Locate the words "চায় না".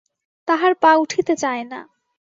1.35-1.79